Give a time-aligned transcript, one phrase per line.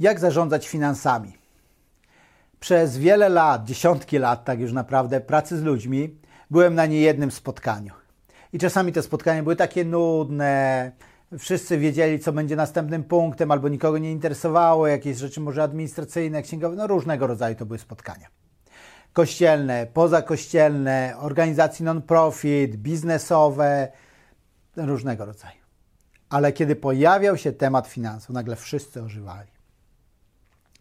[0.00, 1.32] Jak zarządzać finansami?
[2.60, 6.18] Przez wiele lat, dziesiątki lat, tak już naprawdę, pracy z ludźmi,
[6.50, 7.92] byłem na niejednym spotkaniu.
[8.52, 10.92] I czasami te spotkania były takie nudne,
[11.38, 16.76] wszyscy wiedzieli, co będzie następnym punktem, albo nikogo nie interesowało, jakieś rzeczy może administracyjne, księgowe,
[16.76, 18.28] no różnego rodzaju to były spotkania.
[19.12, 23.88] Kościelne, pozakościelne, organizacji non-profit, biznesowe,
[24.76, 25.64] różnego rodzaju.
[26.30, 29.53] Ale kiedy pojawiał się temat finansów, nagle wszyscy ożywali.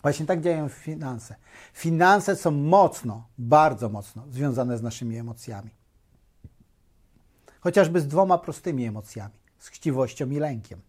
[0.03, 1.35] Właśnie tak działają finanse.
[1.73, 5.69] Finanse są mocno, bardzo mocno związane z naszymi emocjami.
[7.59, 10.81] Chociażby z dwoma prostymi emocjami: z chciwością i lękiem.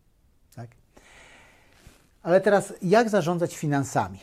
[0.54, 0.68] Tak?
[2.22, 4.18] Ale teraz, jak zarządzać finansami?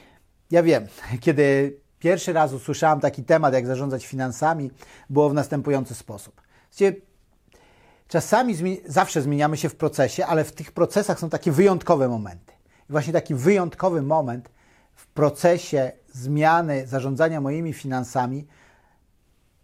[0.51, 0.87] Ja wiem,
[1.25, 4.71] kiedy pierwszy raz usłyszałem taki temat, jak zarządzać finansami,
[5.09, 6.41] było w następujący sposób.
[8.07, 12.53] Czasami zmi zawsze zmieniamy się w procesie, ale w tych procesach są takie wyjątkowe momenty.
[12.89, 14.49] I właśnie taki wyjątkowy moment
[15.01, 18.47] w procesie zmiany zarządzania moimi finansami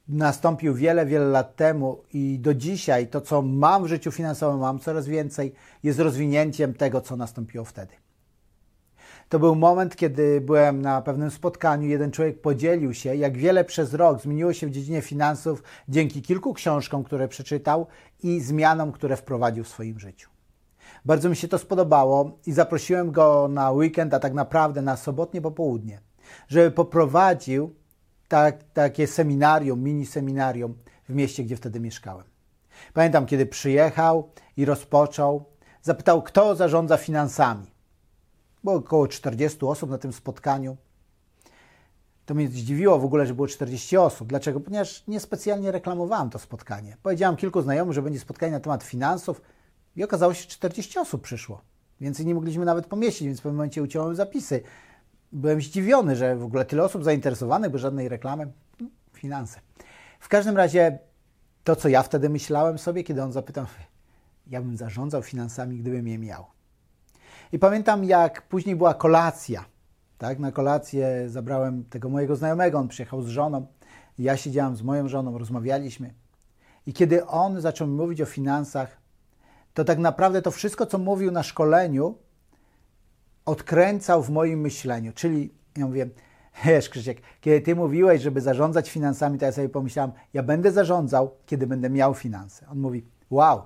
[0.08, 4.80] nastąpił wiele, wiele lat temu i do dzisiaj to, co mam w życiu finansowym, mam
[4.80, 5.53] coraz więcej,
[5.84, 7.94] jest rozwinięciem tego, co nastąpiło wtedy.
[9.30, 11.88] To był moment, kiedy byłem na pewnym spotkaniu.
[11.88, 16.53] Jeden człowiek podzielił się, jak wiele przez rok zmieniło się w dziedzinie finansów dzięki kilku
[16.53, 17.88] książkom, które przeczytał
[18.23, 20.37] i zmianom, które wprowadził w swoim życiu.
[21.06, 25.42] Bardzo mi się to spodobało i zaprosiłem go na weekend, a tak naprawdę na sobotnie
[25.42, 26.02] popołudnie,
[26.48, 27.76] żeby poprowadził
[28.28, 30.76] tak, takie seminarium, mini seminarium
[31.10, 32.26] w mieście, gdzie wtedy mieszkałem.
[32.94, 35.46] Pamiętam, kiedy przyjechał i rozpoczął,
[35.82, 37.72] zapytał, kto zarządza finansami.
[38.64, 40.78] Było około 40 osób na tym spotkaniu.
[42.26, 44.28] To mnie zdziwiło w ogóle, że było 40 osób.
[44.28, 44.60] Dlaczego?
[44.60, 46.98] Ponieważ niespecjalnie reklamowałem to spotkanie.
[47.04, 49.42] Powiedziałem kilku znajomym, że będzie spotkanie na temat finansów
[49.98, 51.62] i okazało się, że 40 osób przyszło.
[52.02, 54.62] Więcej nie mogliśmy nawet pomieścić, więc w pewnym momencie uciąłem zapisy.
[55.31, 58.52] Byłem zdziwiony, że w ogóle tyle osób zainteresowanych, bez żadnej reklamy.
[59.14, 59.59] Finanse.
[60.20, 61.00] W każdym razie
[61.63, 63.66] to, co ja wtedy myślałem sobie, kiedy on zapytał,
[64.47, 66.46] ja bym zarządzał finansami, gdybym je miał.
[67.52, 69.66] I pamiętam, jak później była kolacja.
[70.18, 70.40] Tak?
[70.40, 73.68] Na kolację zabrałem tego mojego znajomego, on przyjechał z żoną.
[74.19, 76.14] Ja siedziałem z moją żoną, rozmawialiśmy.
[76.85, 78.97] I kiedy on zaczął mi mówić o finansach,
[79.78, 82.18] to tak naprawdę to wszystko, co mówił na szkoleniu,
[83.46, 85.12] odkręcał w moim myśleniu.
[85.14, 86.10] Czyli ja mówię,
[86.66, 91.32] wiesz Krzysiek, kiedy ty mówiłeś, żeby zarządzać finansami, to ja sobie pomyślałem, ja będę zarządzał,
[91.46, 92.66] kiedy będę miał finanse.
[92.72, 93.64] On mówi, wow,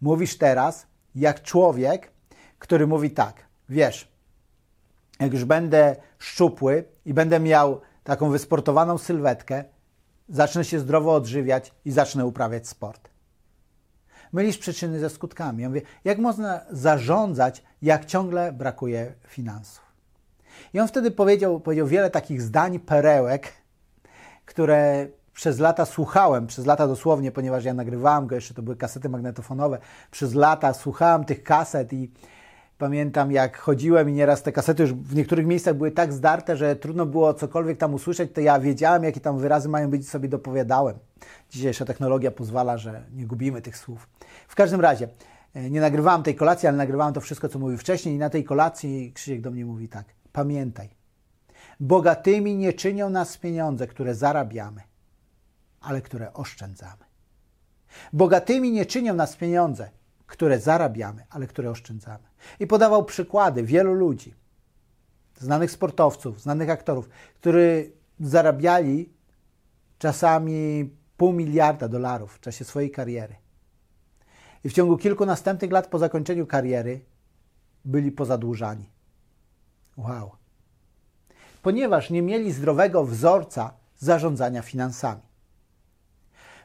[0.00, 2.10] mówisz teraz jak człowiek,
[2.58, 4.12] który mówi tak, wiesz,
[5.20, 9.64] jak już będę szczupły i będę miał taką wysportowaną sylwetkę,
[10.28, 13.13] zacznę się zdrowo odżywiać i zacznę uprawiać sport.
[14.34, 15.62] Mylisz przyczyny ze skutkami.
[15.62, 19.84] Ja mówię, jak można zarządzać, jak ciągle brakuje finansów?
[20.72, 23.52] I on wtedy powiedział, powiedział wiele takich zdań, perełek,
[24.44, 29.08] które przez lata słuchałem, przez lata dosłownie, ponieważ ja nagrywałem go, jeszcze to były kasety
[29.08, 29.78] magnetofonowe,
[30.10, 32.10] przez lata słuchałem tych kaset i
[32.84, 36.76] Pamiętam, jak chodziłem i nieraz te kasety już w niektórych miejscach były tak zdarte, że
[36.76, 40.28] trudno było cokolwiek tam usłyszeć, to ja wiedziałem, jakie tam wyrazy mają być i sobie
[40.28, 40.98] dopowiadałem.
[41.50, 44.08] Dzisiejsza technologia pozwala, że nie gubimy tych słów.
[44.48, 45.08] W każdym razie,
[45.54, 48.44] e, nie nagrywałem tej kolacji, ale nagrywałem to wszystko, co mówił wcześniej i na tej
[48.44, 50.88] kolacji Krzysiek do mnie mówi tak, pamiętaj,
[51.80, 54.80] bogatymi nie czynią nas pieniądze, które zarabiamy,
[55.80, 57.04] ale które oszczędzamy.
[58.12, 59.90] Bogatymi nie czynią nas pieniądze,
[60.26, 62.24] które zarabiamy, ale które oszczędzamy.
[62.60, 64.34] I podawał przykłady wielu ludzi,
[65.38, 69.12] znanych sportowców, znanych aktorów, którzy zarabiali
[69.98, 73.36] czasami pół miliarda dolarów w czasie swojej kariery.
[74.64, 77.00] I w ciągu kilku następnych lat po zakończeniu kariery
[77.84, 78.90] byli pozadłużani.
[79.96, 80.30] Wow.
[81.62, 85.22] Ponieważ nie mieli zdrowego wzorca zarządzania finansami.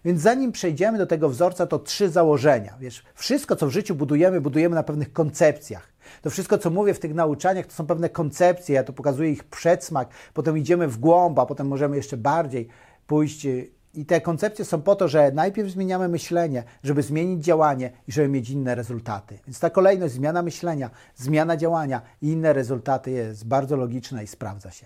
[0.05, 2.77] Więc zanim przejdziemy do tego wzorca, to trzy założenia.
[2.79, 5.93] Wiesz, wszystko, co w życiu budujemy, budujemy na pewnych koncepcjach.
[6.21, 8.75] To wszystko, co mówię w tych nauczaniach, to są pewne koncepcje.
[8.75, 12.67] Ja to pokazuję ich przedsmak, potem idziemy w głąb, a potem możemy jeszcze bardziej
[13.07, 13.47] pójść.
[13.93, 18.27] I te koncepcje są po to, że najpierw zmieniamy myślenie, żeby zmienić działanie i żeby
[18.27, 19.39] mieć inne rezultaty.
[19.47, 24.71] Więc ta kolejność, zmiana myślenia, zmiana działania i inne rezultaty jest bardzo logiczna i sprawdza
[24.71, 24.85] się.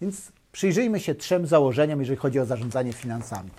[0.00, 3.50] Więc przyjrzyjmy się trzem założeniom, jeżeli chodzi o zarządzanie finansami.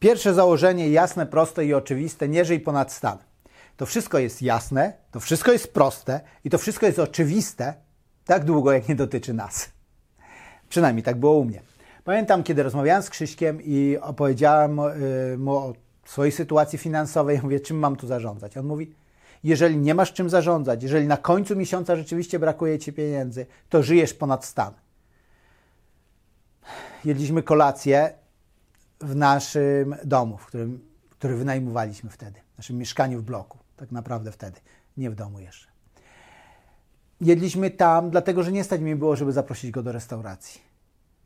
[0.00, 3.18] Pierwsze założenie jasne, proste i oczywiste: nie żyj ponad stan.
[3.76, 7.74] to wszystko jest jasne, to wszystko jest proste i to wszystko jest oczywiste,
[8.24, 9.70] tak długo jak nie dotyczy nas.
[10.68, 11.62] Przynajmniej tak było u mnie.
[12.04, 15.72] Pamiętam, kiedy rozmawiałem z Krzyśkiem i opowiedziałem y, mu o
[16.04, 18.56] swojej sytuacji finansowej, mówię, czym mam tu zarządzać?
[18.56, 18.94] On mówi,
[19.44, 24.14] jeżeli nie masz czym zarządzać, jeżeli na końcu miesiąca rzeczywiście brakuje ci pieniędzy, to żyjesz
[24.14, 24.74] ponad stan.
[27.04, 28.19] Jedliśmy kolację
[29.00, 30.80] w naszym domu, w którym,
[31.10, 34.60] który wynajmowaliśmy wtedy, w naszym mieszkaniu w bloku, tak naprawdę wtedy,
[34.96, 35.70] nie w domu jeszcze.
[37.20, 40.60] Jedliśmy tam, dlatego że nie stać mi było, żeby zaprosić go do restauracji.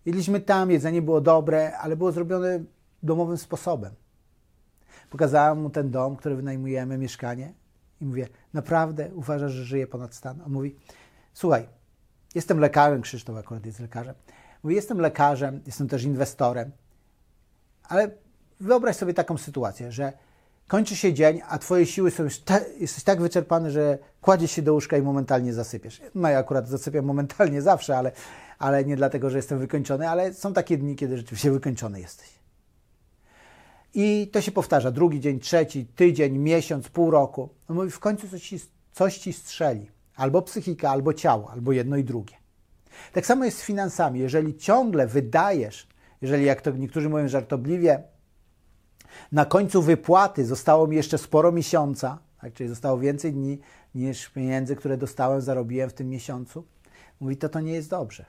[0.07, 2.61] Jedliśmy tam, jedzenie było dobre, ale było zrobione
[3.03, 3.95] domowym sposobem.
[5.11, 7.53] Pokazałem mu ten dom, który wynajmujemy, mieszkanie
[8.01, 10.41] i mówię, naprawdę uważasz, że żyję ponad stan?
[10.47, 10.77] On mówi,
[11.35, 11.69] słuchaj,
[12.35, 14.15] jestem lekarzem, Krzysztof akurat jest lekarzem.
[14.63, 16.71] Mówi, jestem lekarzem, jestem też inwestorem,
[17.89, 18.11] ale
[18.61, 20.13] wyobraź sobie taką sytuację, że
[20.69, 24.63] kończy się dzień, a twoje siły są już, ta, jesteś tak wyczerpany, że kładziesz się
[24.63, 26.03] do łóżka i momentalnie zasypiesz.
[26.15, 28.13] No ja akurat zasypiam momentalnie zawsze, ale,
[28.59, 32.35] ale nie dlatego, że jestem wykończony, ale są takie dni, kiedy rzeczywiście wykończony jesteś.
[33.95, 37.49] I to się powtarza drugi dzień, trzeci, tydzień, miesiąc, pół roku.
[37.69, 38.61] No mówi, w końcu coś ci,
[38.93, 39.91] coś ci strzeli.
[40.17, 42.35] Albo psychika, albo ciało, albo jedno i drugie.
[43.13, 44.21] Tak samo jest z finansami.
[44.21, 45.89] Jeżeli ciągle wydajesz,
[46.25, 48.03] jeżeli jak to niektórzy mówią żartobliwie,
[49.33, 53.61] na końcu wypłaty zostało mi jeszcze sporo miesiąca, tak, czyli zostało więcej dni
[53.95, 56.67] niż pieniędzy, które dostałem, zarobiłem w tym miesiącu,
[57.21, 58.27] mówi, to to nie jest dobrze.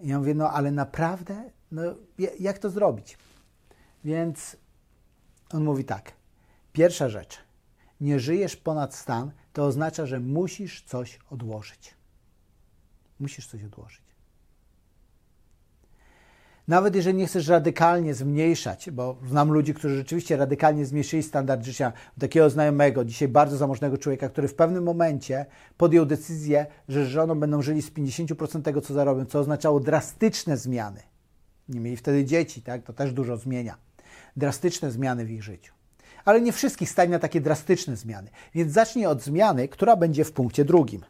[0.00, 1.82] I ja mówię, no ale naprawdę, no
[2.40, 3.18] jak to zrobić?
[4.04, 4.56] Więc
[5.50, 6.12] on mówi tak.
[6.72, 7.38] Pierwsza rzecz.
[8.00, 11.94] Nie żyjesz ponad stan, to oznacza, że musisz coś odłożyć.
[13.20, 14.03] Musisz coś odłożyć.
[16.68, 21.92] Nawet jeżeli nie chcesz radykalnie zmniejszać, bo znam ludzi, którzy rzeczywiście radykalnie zmniejszyli standard życia,
[22.20, 25.46] takiego znajomego, dzisiaj bardzo zamożnego człowieka, który w pewnym momencie
[25.76, 30.56] podjął decyzję, że z żoną będą żyli z 50% tego, co zarobią, co oznaczało drastyczne
[30.56, 31.00] zmiany.
[31.68, 32.82] Nie mieli wtedy dzieci, tak?
[32.82, 33.76] To też dużo zmienia
[34.36, 35.74] drastyczne zmiany w ich życiu.
[36.24, 38.30] Ale nie wszystkich stać na takie drastyczne zmiany.
[38.54, 41.00] Więc zacznij od zmiany, która będzie w punkcie drugim.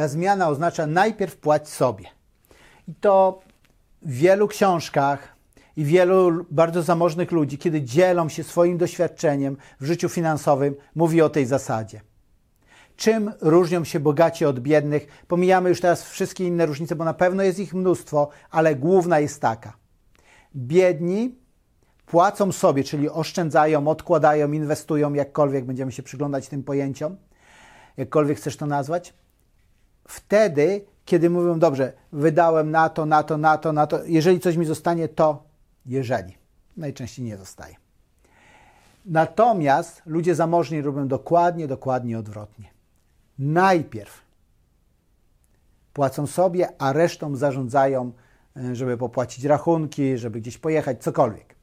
[0.00, 2.04] Ta zmiana oznacza najpierw płać sobie.
[2.88, 3.40] I to
[4.02, 5.36] w wielu książkach
[5.76, 11.28] i wielu bardzo zamożnych ludzi, kiedy dzielą się swoim doświadczeniem w życiu finansowym, mówi o
[11.28, 12.00] tej zasadzie.
[12.96, 15.24] Czym różnią się bogaci od biednych?
[15.28, 19.40] Pomijamy już teraz wszystkie inne różnice, bo na pewno jest ich mnóstwo, ale główna jest
[19.40, 19.76] taka.
[20.56, 21.34] Biedni
[22.06, 27.16] płacą sobie, czyli oszczędzają, odkładają, inwestują, jakkolwiek będziemy się przyglądać tym pojęciom,
[27.96, 29.14] jakkolwiek chcesz to nazwać,
[30.10, 34.56] wtedy, kiedy mówią, dobrze, wydałem na to, na to, na to, na to, jeżeli coś
[34.56, 35.42] mi zostanie, to
[35.86, 36.36] jeżeli.
[36.76, 37.76] Najczęściej nie zostaje.
[39.06, 42.70] Natomiast ludzie zamożni robią dokładnie, dokładnie odwrotnie.
[43.38, 44.22] Najpierw
[45.92, 48.12] płacą sobie, a resztą zarządzają,
[48.56, 51.54] e, żeby popłacić rachunki, żeby gdzieś pojechać, cokolwiek.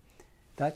[0.56, 0.76] Tak?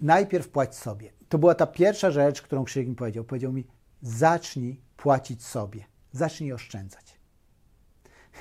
[0.00, 1.10] Najpierw płać sobie.
[1.28, 3.24] To była ta pierwsza rzecz, którą Krzysiek mi powiedział.
[3.24, 3.66] Powiedział mi,
[4.02, 5.84] zacznij płacić sobie,
[6.16, 7.18] zacznij oszczędzać.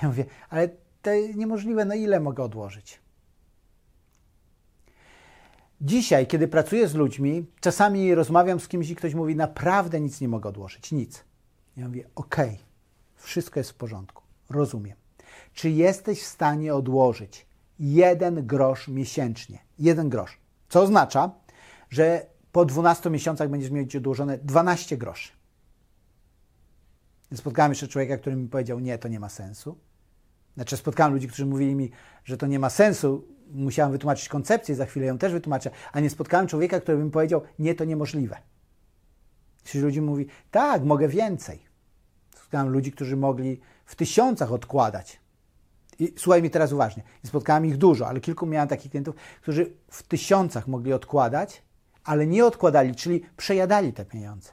[0.01, 0.69] Ja mówię, ale
[1.01, 2.99] to niemożliwe, na ile mogę odłożyć?
[5.81, 10.27] Dzisiaj, kiedy pracuję z ludźmi, czasami rozmawiam z kimś i ktoś mówi, naprawdę nic nie
[10.27, 11.23] mogę odłożyć, nic.
[11.77, 12.59] Ja mówię, okej, okay,
[13.15, 14.97] wszystko jest w porządku, rozumiem.
[15.53, 17.45] Czy jesteś w stanie odłożyć
[17.79, 19.59] jeden grosz miesięcznie?
[19.79, 20.37] Jeden grosz.
[20.69, 21.31] Co oznacza,
[21.89, 25.31] że po 12 miesiącach będziesz mieć odłożone 12 groszy.
[27.35, 29.77] Spotkałem jeszcze człowieka, który mi powiedział, nie, to nie ma sensu.
[30.55, 31.91] Znaczy spotkałem ludzi, którzy mówili mi,
[32.23, 33.27] że to nie ma sensu.
[33.51, 37.41] Musiałem wytłumaczyć koncepcję, za chwilę ją też wytłumaczę, a nie spotkałem człowieka, który by powiedział,
[37.59, 38.37] nie, to niemożliwe.
[39.63, 41.65] Ci ludzie mówi, tak, mogę więcej.
[42.35, 45.19] Spotkałem ludzi, którzy mogli w tysiącach odkładać.
[45.99, 47.03] I słuchaj mi teraz uważnie.
[47.23, 51.61] I spotkałem ich dużo, ale kilku miałem takich klientów, którzy w tysiącach mogli odkładać,
[52.03, 54.51] ale nie odkładali, czyli przejadali te pieniądze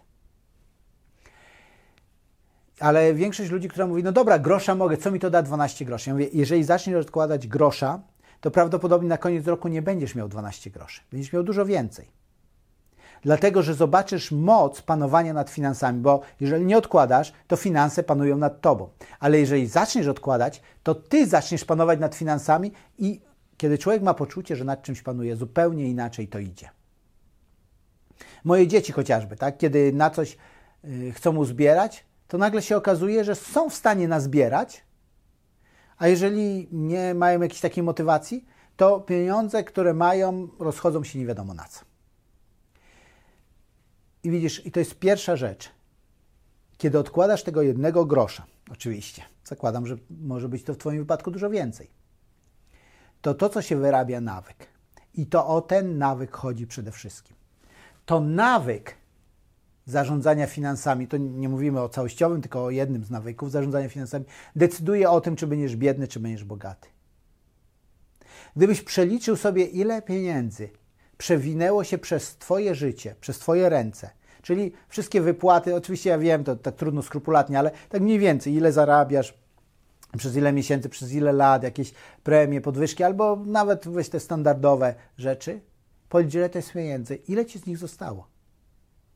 [2.82, 6.10] ale większość ludzi, która mówi, no dobra, grosza mogę, co mi to da 12 groszy?
[6.10, 8.00] Ja mówię, jeżeli zaczniesz odkładać grosza,
[8.40, 12.22] to prawdopodobnie na koniec roku nie będziesz miał 12 groszy, będziesz miał dużo więcej.
[13.22, 18.60] Dlatego, że zobaczysz moc panowania nad finansami, bo jeżeli nie odkładasz, to finanse panują nad
[18.60, 18.88] tobą.
[19.20, 23.20] Ale jeżeli zaczniesz odkładać, to ty zaczniesz panować nad finansami i
[23.56, 26.68] Kiedy człowiek ma poczucie, że nad czymś panuje, zupełnie inaczej to idzie.
[28.44, 29.58] Moje dzieci chociażby, tak?
[29.58, 30.36] kiedy na coś
[30.84, 34.84] y, chcą uzbierać, to nagle się okazuje, że są w stanie nazbierać,
[35.98, 38.46] a jeżeli nie mają jakiejś takiej motywacji,
[38.76, 41.84] to pieniądze, które mają, rozchodzą się nie wiadomo na co.
[44.22, 45.70] I widzisz, i to jest pierwsza rzecz.
[46.78, 51.50] Kiedy odkładasz tego jednego grosza, oczywiście, zakładam, że może być to w Twoim wypadku dużo
[51.50, 51.90] więcej,
[53.20, 54.68] to to, co się wyrabia nawyk.
[55.14, 57.36] I to o ten nawyk chodzi przede wszystkim.
[58.06, 59.01] To nawyk
[59.86, 64.24] zarządzania finansami, to nie mówimy o całościowym, tylko o jednym z nawyków zarządzania finansami,
[64.56, 66.88] decyduje o tym, czy będziesz biedny, czy będziesz bogaty.
[68.56, 70.70] Gdybyś przeliczył sobie, ile pieniędzy
[71.18, 74.10] przewinęło się przez Twoje życie, przez Twoje ręce,
[74.42, 78.72] czyli wszystkie wypłaty, oczywiście ja wiem, to tak trudno skrupulatnie, ale tak mniej więcej, ile
[78.72, 79.34] zarabiasz,
[80.16, 85.60] przez ile miesięcy, przez ile lat, jakieś premie, podwyżki, albo nawet weź te standardowe rzeczy,
[86.08, 86.20] to
[86.58, 88.26] jest pieniędzy, ile Ci z nich zostało.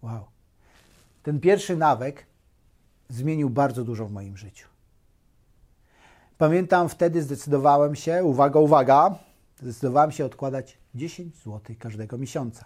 [0.02, 0.35] Wow.
[1.26, 2.26] Ten pierwszy nawyk
[3.08, 4.68] zmienił bardzo dużo w moim życiu.
[6.38, 9.18] Pamiętam wtedy zdecydowałem się, uwaga, uwaga,
[9.60, 12.64] zdecydowałem się odkładać 10 zł każdego miesiąca.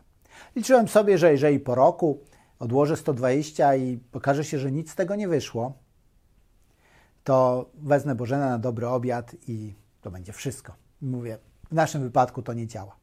[0.57, 2.21] Liczyłem sobie, że jeżeli po roku
[2.59, 5.73] odłożę 120 i pokaże się, że nic z tego nie wyszło,
[7.25, 10.75] to wezmę Bożena na dobry obiad i to będzie wszystko.
[11.02, 11.38] Mówię,
[11.71, 12.97] w naszym wypadku to nie działa.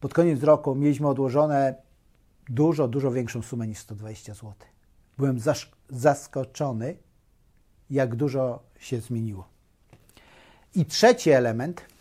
[0.00, 1.91] Pod koniec roku mieliśmy odłożone
[2.48, 4.52] dużo, dużo większą sumę niż 120 zł.
[5.18, 5.38] Byłem
[5.90, 6.96] zaskoczony,
[7.90, 9.48] jak dużo się zmieniło.
[10.74, 11.91] I trzeci element.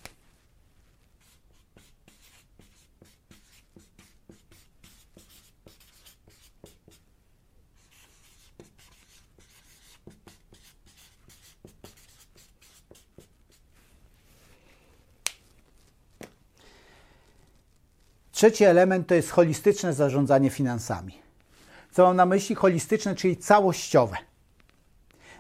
[18.42, 21.22] Trzeci element to jest holistyczne zarządzanie finansami.
[21.92, 22.56] Co mam na myśli?
[22.56, 24.18] Holistyczne, czyli całościowe.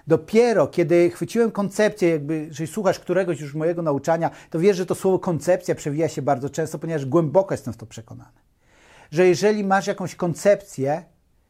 [0.07, 4.95] Dopiero kiedy chwyciłem koncepcję, jakby, jeżeli słuchasz któregoś już mojego nauczania, to wiesz, że to
[4.95, 8.39] słowo koncepcja przewija się bardzo często, ponieważ głęboko jestem w to przekonany.
[9.11, 11.03] Że jeżeli masz jakąś koncepcję,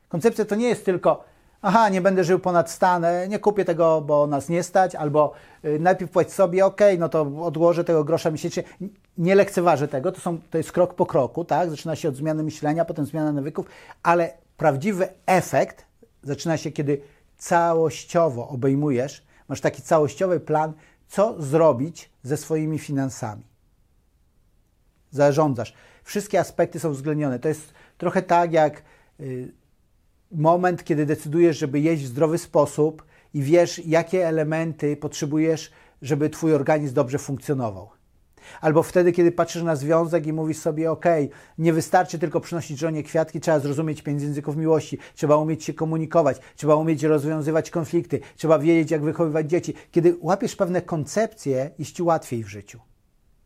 [0.10, 1.24] koncepcja to nie jest tylko,
[1.61, 5.33] aha, nie będę żył ponad stan, nie kupię tego, bo nas nie stać, albo
[5.65, 8.63] y, najpierw płać sobie, ok, no to odłożę tego grosza miesięcznie.
[9.17, 11.69] Nie lekceważę tego, to, są, to jest krok po kroku, tak?
[11.69, 13.65] Zaczyna się od zmiany myślenia, potem zmiana nawyków,
[14.03, 15.85] ale prawdziwy efekt
[16.23, 17.01] zaczyna się, kiedy
[17.37, 20.73] całościowo obejmujesz, masz taki całościowy plan,
[21.07, 23.43] co zrobić ze swoimi finansami.
[25.11, 25.73] Zarządzasz.
[26.03, 27.39] Wszystkie aspekty są uwzględnione.
[27.39, 28.83] To jest trochę tak jak
[29.19, 29.51] y,
[30.31, 35.71] moment, kiedy decydujesz, żeby jeść w zdrowy sposób i wiesz, jakie elementy potrzebujesz,
[36.01, 37.89] żeby Twój organizm dobrze funkcjonował.
[38.61, 41.05] Albo wtedy, kiedy patrzysz na związek i mówisz sobie, ok,
[41.57, 46.38] nie wystarczy tylko przynosić żonie kwiatki, trzeba zrozumieć pięć języków miłości, trzeba umieć się komunikować,
[46.55, 49.73] trzeba umieć rozwiązywać konflikty, trzeba wiedzieć, jak wychowywać dzieci.
[49.91, 52.79] Kiedy łapiesz pewne koncepcje, jest Ci łatwiej w życiu.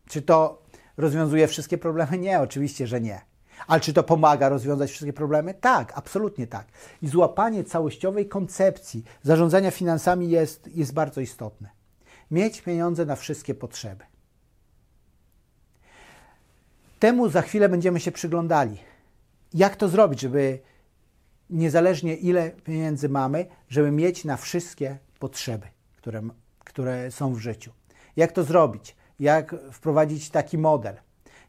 [0.08, 0.62] Czy to
[0.96, 2.18] rozwiązuje wszystkie problemy?
[2.18, 3.35] Nie, oczywiście, że nie.
[3.66, 5.54] Ale czy to pomaga rozwiązać wszystkie problemy?
[5.54, 6.66] Tak, absolutnie tak.
[7.02, 11.70] I złapanie całościowej koncepcji zarządzania finansami jest, jest bardzo istotne.
[12.30, 14.04] Mieć pieniądze na wszystkie potrzeby.
[16.98, 18.78] Temu za chwilę będziemy się przyglądali.
[19.54, 20.58] Jak to zrobić, żeby
[21.50, 26.22] niezależnie ile pieniędzy mamy, żeby mieć na wszystkie potrzeby, które,
[26.58, 27.72] które są w życiu.
[28.16, 28.96] Jak to zrobić?
[29.20, 30.96] Jak wprowadzić taki model?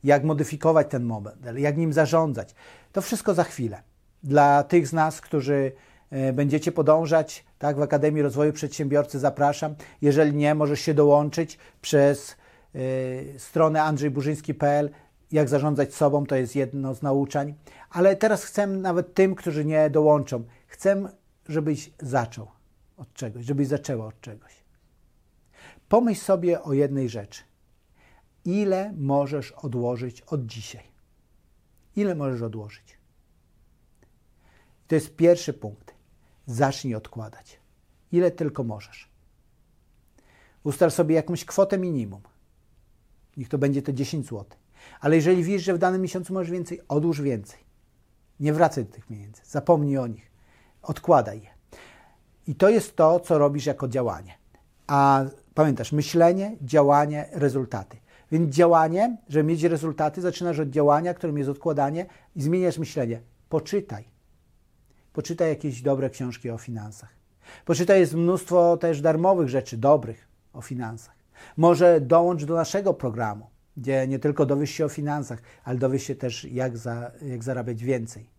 [0.04, 1.60] Jak modyfikować ten model?
[1.60, 2.56] Jak nim zarządzać?
[2.92, 3.82] To wszystko za chwilę.
[4.24, 5.72] Dla tych z nas, którzy
[6.10, 9.76] e, będziecie podążać tak, w Akademii Rozwoju Przedsiębiorcy, zapraszam.
[10.02, 12.36] Jeżeli nie, możesz się dołączyć przez
[12.76, 14.90] y, stronę andrzejburzyński.pl
[15.32, 17.54] jak zarządzać sobą, to jest jedno z nauczań.
[17.90, 21.10] Ale teraz chcę nawet tym, którzy nie dołączą, chcę,
[21.50, 22.48] żebyś zaczął
[22.98, 24.64] od czegoś, żebyś zaczęła od czegoś.
[25.90, 27.44] Pomyśl sobie o jednej rzeczy.
[28.48, 30.84] Ile możesz odłożyć od dzisiaj?
[31.96, 32.98] Ile możesz odłożyć?
[34.88, 35.94] To jest pierwszy punkt.
[36.46, 37.60] Zacznij odkładać.
[38.12, 39.10] Ile tylko możesz.
[40.64, 42.22] Ustal sobie jakąś kwotę minimum.
[43.38, 44.46] Niech to będzie to 10 zł.
[45.00, 47.60] Ale jeżeli wiesz, że w danym miesiącu możesz więcej, odłóż więcej.
[48.40, 49.42] Nie wracaj do tych pieniędzy.
[49.46, 50.32] Zapomnij o nich.
[50.82, 51.50] Odkładaj je.
[52.48, 54.38] I to jest to, co robisz jako działanie.
[54.88, 57.98] A pamiętasz, myślenie, działanie, rezultaty.
[58.32, 62.06] Więc działanie, żeby mieć rezultaty, zaczynasz od działania, którym jest odkładanie
[62.36, 63.22] i zmieniasz myślenie.
[63.50, 64.04] Poczytaj.
[65.14, 67.10] Poczytaj jakieś dobre książki o finansach.
[67.66, 71.16] Poczytaj jest mnóstwo też darmowych rzeczy, dobrych o finansach.
[71.58, 76.16] Może dołącz do naszego programu, gdzie nie tylko dowiesz się o finansach, ale dowiesz się
[76.16, 78.30] też, jak, za, jak zarabiać więcej.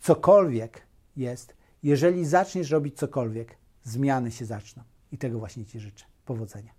[0.00, 0.82] Cokolwiek
[1.16, 4.82] jest, jeżeli zaczniesz robić cokolwiek, zmiany się zaczną.
[5.12, 6.04] I tego właśnie Ci życzę.
[6.24, 6.77] Powodzenia.